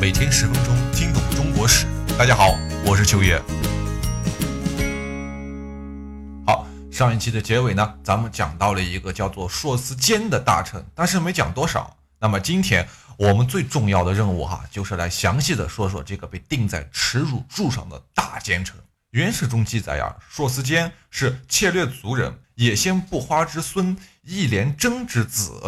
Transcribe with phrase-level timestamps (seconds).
[0.00, 1.84] 每天十分钟听懂中国史。
[2.18, 3.38] 大家好，我是秋叶。
[6.46, 11.94] 好，上一期的结尾呢，咱们讲到了一个叫做硕斯坚的大臣，但是没讲多少。
[12.18, 18.76] 那么今天我们最重要的任务哈，就是来详细的说说这个被钉在耻辱柱上的大奸臣。
[19.10, 25.60] 原史中记载呀，硕斯坚是窃略族人，野先不花之孙，义连真之子。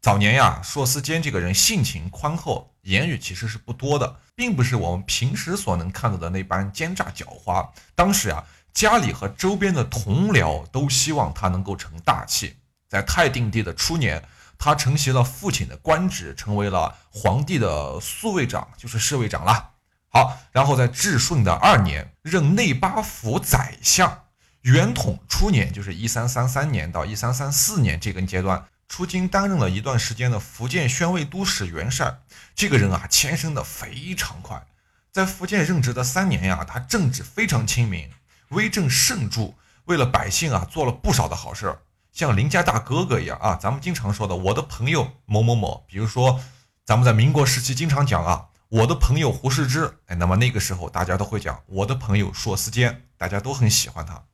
[0.00, 7.68] 早年呀，硕斯坚这个人性情宽厚，言语其实是不多的，并不是我们平时所能看到的那般奸诈狡猾。
[7.94, 12.56] 当时呀，家里和周边的同僚都希望他能够成大器。
[12.88, 14.22] 在太定帝的初年，
[14.58, 19.70] 他承袭了父亲的官职，成为了皇帝的宿卫长，就是侍卫长了。
[20.08, 24.24] 好，然后在至顺的二年，任内八府宰相。
[24.62, 28.66] 元统初年，就是一三三三年到一三三四年这个阶段。
[28.90, 32.18] 出京担任了一段时间的福建宣慰都使袁绍，
[32.56, 34.66] 这个人啊，迁升的非常快，
[35.12, 38.10] 在福建任职的三年呀，他政治非常亲民，
[38.48, 41.78] 威震盛著，为了百姓啊做了不少的好事，
[42.12, 43.54] 像邻家大哥哥一样啊。
[43.54, 46.40] 咱们经常说的我的朋友某某某，比如说
[46.84, 54.24] 咱们在民国时期经常讲啊，我的朋友胡适之，哎，那么那个时候大家都会讲我的朋友硕斯坚，大家都很喜欢他。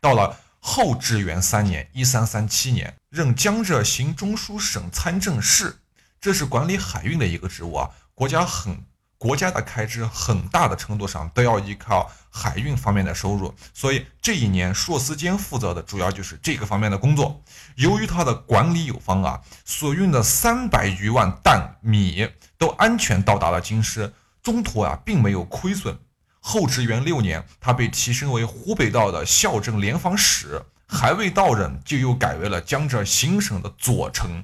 [0.00, 0.38] 到了。
[0.60, 5.78] 后至元三年（一三三七年），任江浙行中书省参政事，
[6.20, 7.88] 这是管理海运的一个职务啊。
[8.14, 8.84] 国家很
[9.16, 17.42] 国家的开支很大的程度上都要依靠海运方面的收入，所以这一年硕斯坚负责的主要就是这个方面的工作。
[17.76, 25.98] 由于他的管理有方啊，所运的三百余万担米都安全到达了京师，中途啊并没有亏损。
[26.40, 34.42] 后至元六年，他被提升为湖北道的校正联防使，还未到任，就又改为了江浙行省的左丞。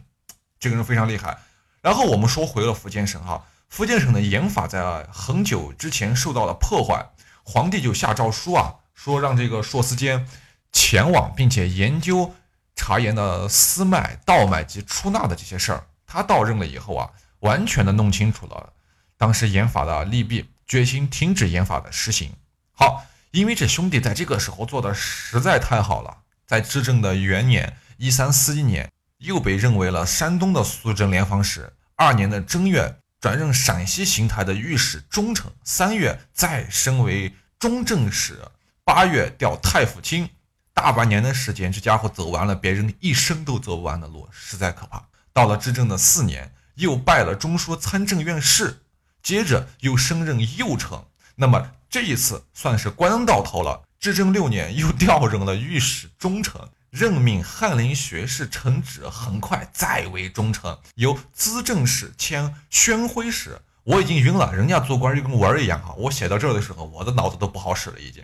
[0.60, 1.38] 这个人非常厉害。
[1.80, 7.04] 然后我们说回了福建省哈，福建省的盐法在很久之前受到了破坏，
[7.42, 10.28] 皇帝就下诏书啊，说让这个硕斯坚
[10.70, 12.34] 前往，并且研究
[12.76, 15.86] 茶盐的私卖、倒卖及出纳的这些事儿。
[16.06, 17.10] 他到任了以后啊，
[17.40, 18.72] 完全的弄清楚了
[19.16, 20.50] 当时盐法的利弊。
[20.66, 22.32] 决心停止盐法的实行。
[22.72, 31.72] 好，因为这兄弟在这个时候做的实在太好了，在执政的元年（一三四一年），又被任为了山东的苏镇联防使。
[31.96, 35.52] 二年的正月，转任陕西邢台的御史中丞。
[35.62, 38.38] 三月，再升为中正使。
[38.84, 40.28] 八月，调太府卿。
[40.74, 45.06] 大半年的时间，这家伙走完了别人一生都走不完的路，实在可怕。
[45.32, 48.82] 到了执政的四年，又拜了中书参政院事。
[49.22, 51.06] 接着又升任右丞，
[51.36, 53.84] 那么这一次算是官到头了。
[54.04, 63.58] 至正六年， 又调任了御史中丞，任命翰林学士陈植，很快再为中丞，由资政使迁宣徽使。
[63.84, 65.94] 我已经晕了，人家做官就跟玩儿一样哈。
[65.96, 68.22] 我写到这儿的时候，我的脑子都不好使了，已经。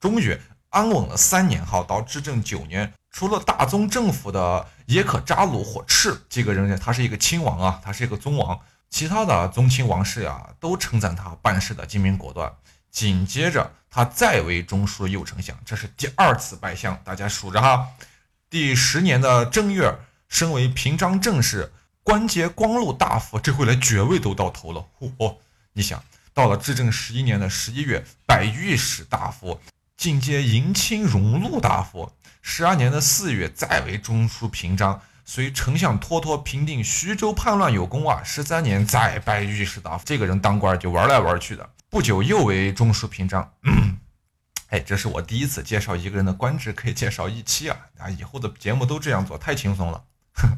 [0.00, 0.36] 终于
[0.70, 8.58] 安稳了三年哈，到至正九年，除了大宗政府的耶可扎鲁火赤这个人呢，他是一个亲王啊，他是一个宗王。
[8.88, 12.52] 其他的宗亲王室呀，都称赞他办事的精明果断。
[12.90, 17.88] 紧接着，他再为中书右丞相，这是第二次拜相，大家数着哈。
[18.48, 19.96] 第十年的正月，
[20.28, 24.84] 升为平章政事，官阶光禄大夫，这回来爵位都到头了。
[24.98, 25.36] 嚯！
[25.72, 26.02] 你想，
[26.34, 29.60] 到了至正十一年的十一月，拜御史大夫，
[29.96, 32.12] 进阶银青荣禄大夫。
[32.42, 35.00] 十二年的四月，再为中书平章。
[35.24, 40.02] 随丞相托托平定徐州叛乱有功啊，十三年再拜御史大夫。
[40.04, 43.52] 这个人当官就玩来玩去的，不久又为中书平章。
[44.70, 47.76] 哎，这是我第一次介绍一个人的官职，可以介绍一期啊！
[47.98, 50.04] 啊，以后的节目都这样做，太轻松了。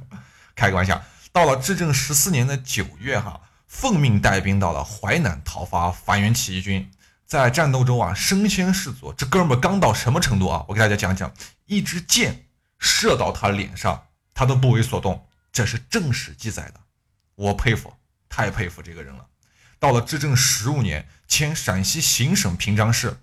[0.54, 1.02] 开个玩笑。
[1.32, 6.90] 到了至正十四年的九月，哈，奉命带兵到了淮南讨伐反元起义军，
[7.24, 9.10] 在战斗中啊，身先士卒。
[9.14, 10.66] 这哥们刚到什么程度啊？
[10.68, 11.32] 我给大家讲讲，
[11.64, 12.44] 一支箭
[12.78, 14.08] 射到他脸上。
[14.34, 16.80] 他都不为所动，这是正史记载的，
[17.34, 17.94] 我佩服，
[18.28, 19.26] 太佩服这个人了。
[19.82, 23.18] 到了至正十五年，迁陕西行省平章事，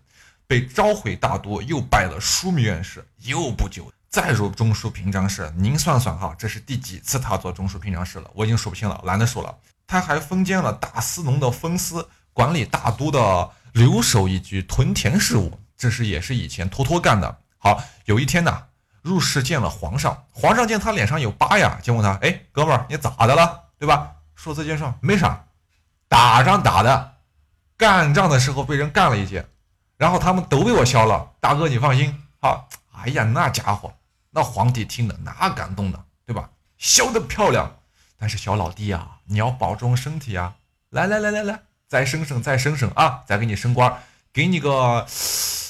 [0.45, 3.07] 被召回大都，又拜了枢密院事。
[3.19, 5.49] 又不久，再入中书平章事。
[5.55, 8.29] 您算算哈，这是第几次他做中书平章事了？
[8.33, 9.57] 我已经数不清了，懒得数了。
[9.87, 17.37] 他还封兼了大司农的分司，管理大都的留守以及屯田事务，这是也是以前托托干的。
[17.57, 18.63] 好，有一天呢。
[19.01, 23.57] 入室见了皇上，皇上见他脸上有疤呀，就问他：“哎，哥们儿，你咋的了？
[23.79, 25.41] 对吧？”说字间说：“没啥，
[26.09, 27.15] 打仗打的，
[27.77, 29.47] 干仗的时候被人干了一箭，
[29.95, 31.31] 然后他们都被我削了。
[31.39, 32.21] 大哥，你放心。
[32.41, 33.93] 好，哎呀，那家伙，
[34.31, 36.49] 那皇帝听的哪感动的，对吧？
[36.77, 37.79] 削的漂亮，
[38.17, 40.55] 但是小老弟啊，你要保重身体啊。
[40.89, 44.01] 来来来来来，再升升，再升升啊，再给你升官，
[44.33, 45.05] 给你个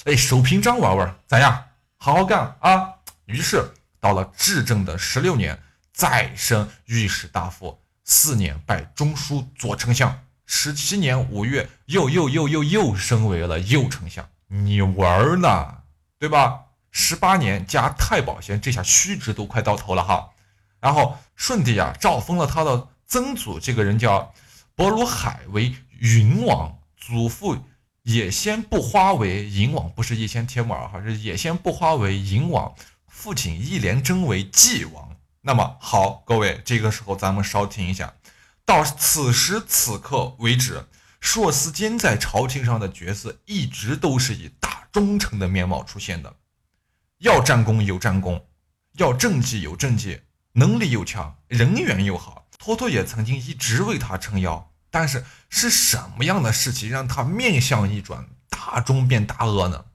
[0.06, 1.66] 哎首评章玩玩，咋样？
[1.98, 2.94] 好好干啊！
[3.26, 10.18] 于是到了至正的十六年，再升御史大夫，四年拜中书左丞相，
[10.52, 14.28] 十七年五月又又又又又升为了右丞相。
[14.48, 15.84] 你玩呢，
[16.18, 16.62] 对吧？
[16.90, 20.32] 十八年加太保衔，这下虚职都快到头了哈。
[20.80, 24.34] 然后顺帝啊，诏封了他的曾祖，这个人叫
[24.74, 27.56] 伯鲁海为云王，祖父
[28.02, 32.74] 也先不花为银王，不是叶先帖木儿哈，是也先不花为银王，
[33.08, 35.16] 父亲一连真为纪王。
[35.42, 38.16] 那么好，各位，这个时候咱们稍停一下，
[38.70, 40.86] 到此时此刻为止，
[41.20, 46.36] 硕斯坚在朝廷上的角色一直都是以大忠臣的面貌出现的，
[47.18, 48.46] 要战功有战功，
[48.98, 50.22] 要政绩有政绩。
[50.52, 54.72] 能力又强，人缘又好，托托也曾经一直为他撑腰。
[54.92, 59.86] 但是是什么样的事情让他面相一转，大忠变大恶呢？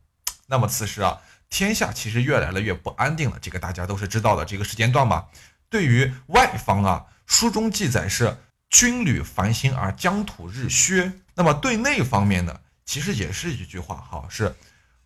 [0.49, 4.45] 那么此时啊，天下其实越来越不安定了，这个大家都是知道的。
[4.45, 5.27] 这个时间段嘛，
[5.71, 8.37] 对于外方啊，书中记载是
[8.75, 11.13] 军旅繁兴而疆土日削。
[11.37, 14.57] 那么对内方面呢，其实也是一句话哈，是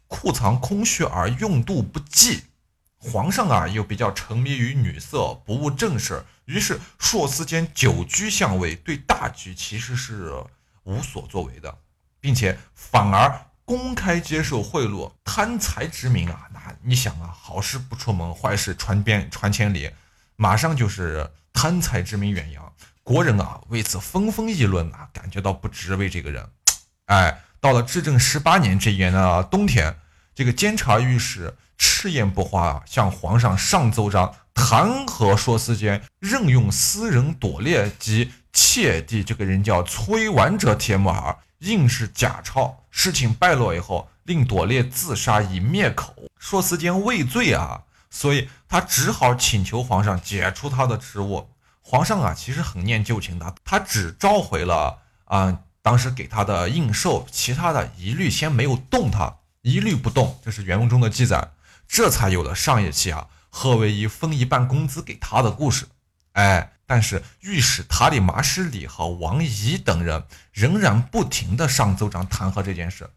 [0.06, 2.44] 库藏空虚而用度不济。
[2.97, 10.32] 皇上啊，又比较沉迷于女色，不务正事，于是硕斯间久居相位，对大局其实是
[10.85, 11.76] 无所作为的，
[12.21, 19.91] 并且反而公开接受贿赂，贪财之名啊，那你想啊，好事不出门，坏事传遍传千里，
[20.37, 22.68] 马上就是贪财之名远扬，
[23.09, 26.47] 国人啊为此纷纷议论啊，感觉到不值为这个人。
[27.07, 29.97] 哎，到了至正十八年这一年的冬天，
[30.35, 31.57] 这个监察御史。
[31.79, 42.85] 赤焰不花，向皇上上奏章弹劾硕斯坚任用私人夺猎及窃地，这个人叫崔完者铁木儿，硬是假钞。
[42.91, 46.13] 事情败落以后，令夺猎自杀以灭口。
[46.39, 51.49] 硕斯坚畏罪啊，所以他只好请求皇上解除他的职务。
[51.90, 60.38] 皇上啊，其实很念旧情的，他只召回了啊当时给他的印绶，其他的一律先没有动他，一律不动。
[60.44, 61.52] 这是原文中的记载。
[61.87, 65.87] 这才有了上一期啊，贺维仪分一半工资给他的故事。
[66.32, 73.08] 哎，但是御史塔里马什里和王仪等人仍然不停的上奏章弹劾这件事。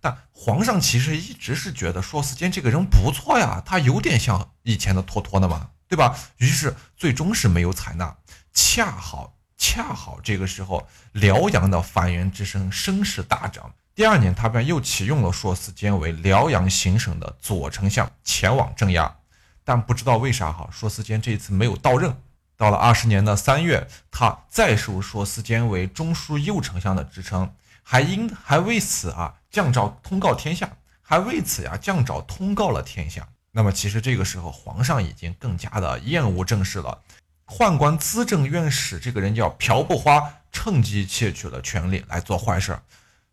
[0.00, 6.18] 但皇上其实一直是觉得硕斯坚这个人不错呀，他有点像以前的托托的嘛，对吧？
[6.38, 8.16] 于是最终是没有采纳。
[8.52, 13.72] 恰好恰好这个时候，辽阳的反元之声声势大涨。
[13.94, 19.16] 第二年，他便又启用了硕斯坚为辽阳行省的左丞相，前往镇压。
[19.62, 22.20] 但不知道为啥哈，硕斯坚这一次没有到任。
[22.56, 27.54] 到了二十年的三月，他再授硕斯坚为中书右丞相的职称，
[27.84, 33.28] 还因还为此啊降诏通告天下，还为此呀降诏通告了天下。
[33.56, 37.00] 那么其实这个时候，皇上已经更加的厌恶政事了。
[37.46, 42.76] 宦官资政院使这个人叫朴不花，趁机窃取了权力来做坏事。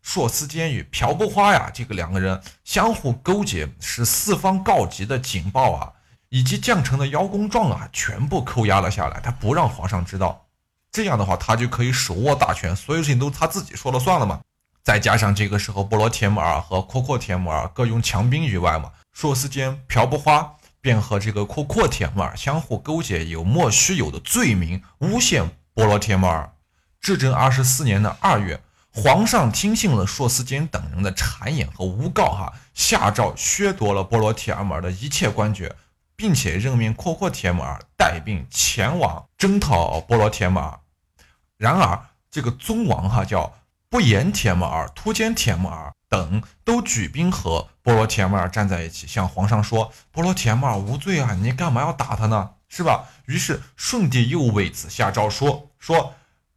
[0.00, 5.92] 硕斯坚与朴不花呀，这个两个人相互勾结，使四方告急的警报啊，
[6.28, 9.18] 以及降臣的邀功状啊，全部扣押了下来。
[9.20, 10.46] 他不让皇上知道，
[10.92, 14.40] 这样的话，他就可以手握大权，所有事情都他自己说了算了嘛。
[14.84, 26.52] 再加上这个时候，波罗铁木儿和阔阔铁木儿各用强兵于外嘛，硕斯坚、朴不花便和这个阔阔铁木儿相互勾结，有莫须有的罪名诬陷波罗铁木儿。
[27.00, 28.60] 至正二十四年的二月。
[28.94, 35.74] 皇上听信了硕斯坚等人的谗言和诬告，哈，下诏削夺了波罗铁木儿的一切官爵，
[36.14, 40.78] 并且任命阔阔铁木儿带兵前往征讨波罗铁木儿。
[41.56, 41.98] 然而，
[42.30, 43.54] 这个宗王哈叫
[43.88, 52.50] 不言铁木儿、突坚铁木儿等都举兵和波罗铁木尔站在一起，向皇上说：“波罗铁木尔无罪啊，你干嘛要打他呢？
[52.68, 56.12] 是吧？”于是顺帝又为此下诏说：“说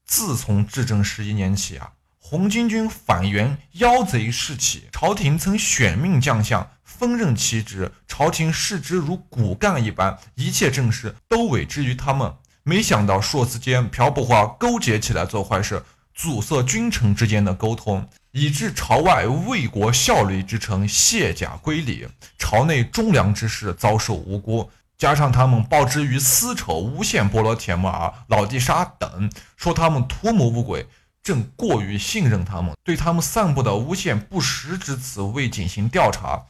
[0.06, 12.34] 自从至正十一年起啊。”红巾军反元妖贼事起，朝廷曾选命将相，分任其职，朝廷视之如骨干一般，一切政事都委之于他们。
[12.64, 15.82] 没想到硕斯坚、朴不花勾结起来做坏事，
[16.14, 22.06] 阻塞君臣之间的沟通，以致朝外为国效力之臣卸甲归里，
[22.38, 24.70] 朝内忠良之士遭受无辜。
[24.98, 30.86] 加上他们报之于私仇，诬陷波罗铁木儿、老地沙等，说他们图谋不轨。
[31.24, 36.44] 正过于信任他们，对他们散布的诬陷不实之词未进行调查，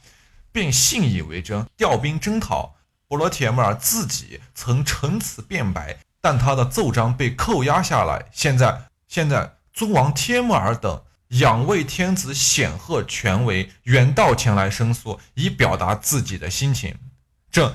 [0.50, 2.74] 便信以为真，调兵征讨。
[3.06, 8.24] 波罗铁木儿自己曾陈词辩白，但他的奏章被扣押下来。
[8.32, 16.94] 现在，现在尊王帖木儿等仰为天子显赫权威，远道前来申诉，以表达自己的心情。
[17.50, 17.74] 朕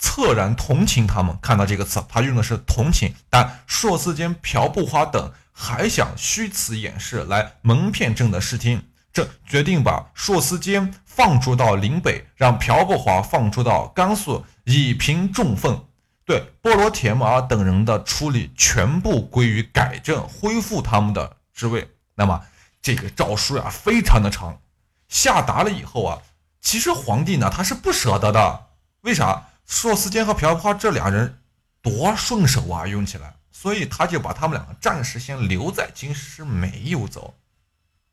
[0.00, 1.36] 恻然同情他们。
[1.42, 3.12] 看到这个词，他用的是同情。
[3.28, 8.80] 但硕思坚、朴不华等还想虚词掩饰来蒙骗朕的视听，
[9.12, 15.76] 朕决定把硕思坚放逐到岭北，让朴不华放逐到甘肃，以平众愤。
[16.24, 21.90] 对波罗铁木儿等人的处理，全部归于改正，恢复他们的职位。
[22.14, 22.40] 那么。
[22.82, 24.60] 这个诏书呀，非常的长，
[25.08, 26.22] 下达了以后啊，
[26.60, 28.66] 其实皇帝呢他是不舍得的。
[29.02, 29.48] 为啥？
[29.64, 31.38] 硕思坚和朴花这两人
[31.80, 37.34] 多顺手啊，用起来，所以他就把他们两个暂时先留在京师，没有走，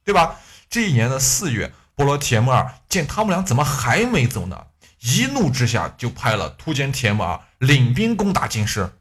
[0.05, 0.37] 对吧？
[0.69, 4.67] 这一年的四月，波罗铁木儿见他们俩怎么还没走呢？
[4.99, 8.93] 一怒之下就派了突坚铁木儿领兵攻打京师，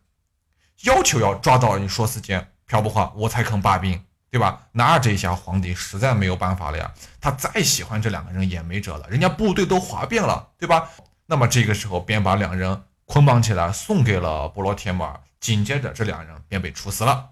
[0.85, 4.03] 要求要抓到你硕思坚、朴不花，我才肯罢兵。
[4.31, 4.67] 对吧？
[4.73, 10.91] 那这下皇帝实在没有办法了呀，他再喜欢这两个人也没辙了，人家部队都哗变了，对吧？
[11.27, 17.31] 那么这个时候便把两人捆绑起来送给了波罗铁木儿，紧接着这两人便被处死了，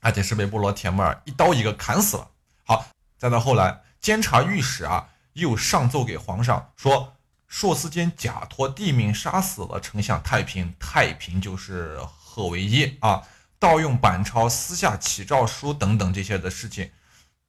[0.00, 2.28] 而且是被波罗铁木儿一刀一个砍死了。
[2.64, 2.86] 好，
[3.18, 7.16] 再到后来，监察御史啊又上奏给皇上说，
[7.48, 13.22] 硕斯坚假托帝命杀死了丞相太平，太平就是贺维一啊。
[13.64, 16.90] 盗用版钞、私下起诏书等等这些的事情，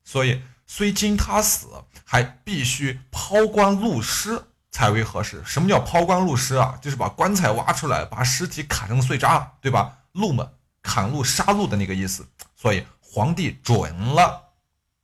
[0.05, 1.67] 所以虽经他死，
[2.05, 4.41] 还必须抛棺戮尸
[4.71, 5.43] 才为合适。
[5.45, 6.79] 什么叫抛棺戮尸啊？
[6.81, 9.97] 就是把棺材挖出来，把尸体砍成碎渣，对吧？
[10.13, 12.25] 戮嘛，砍戮、杀戮的那个意思。
[12.55, 14.53] 所以皇帝准了，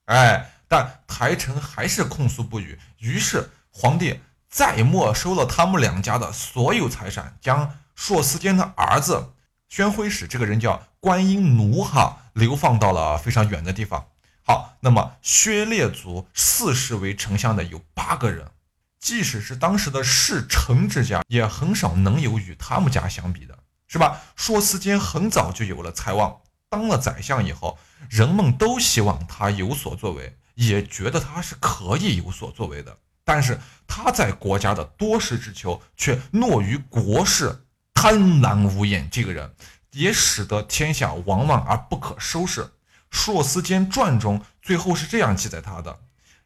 [0.05, 2.79] 哎，但台臣还是控诉不语。
[2.99, 9.33] 于是皇帝再没收了他们两家的所有财产，将硕思坚的儿子。
[9.71, 14.05] 宣徽使这个人叫观音奴哈，流放到了非常远的地方。
[14.43, 18.51] 好，那么薛烈族四世为丞相的有八个人，
[18.99, 24.21] 即使是当时的世臣之家，也很少能有与他们家相比的，是吧？
[24.35, 32.97] 硕思坚很早就有了才望，当了宰相以后，人们都希望他有所作为，也觉得他是可以有所作为的。
[33.23, 37.67] 但是他在国家的多事之秋，却懦于国事。
[38.01, 39.51] 贪婪无厌，这个人
[39.91, 42.63] 也使得天下往往而不可收拾。
[43.11, 45.95] 《硕思坚传》中最后是这样记载他的：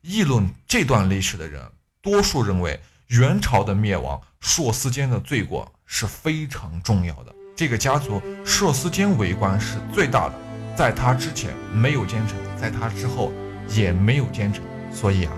[0.01, 1.63] 议论这段历史的人，
[2.01, 7.33] 多数认为元朝的灭亡，硕思坚的罪过是非常重要的。
[7.55, 10.33] 这个家族，硕思坚为官是最大的，
[10.75, 13.31] 在他之前没有奸臣，在他之后
[13.69, 14.61] 也没有奸臣。
[14.91, 15.31] 所以啊，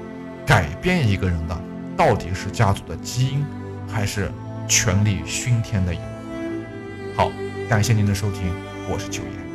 [0.47, 1.55] 改变一个人的，
[1.95, 3.45] 到底是家族的基因，
[3.87, 4.31] 还是？
[4.67, 6.03] 权力熏天的诱惑。
[7.15, 7.31] 好，
[7.69, 8.53] 感谢您的收听，
[8.89, 9.46] 我是九爷。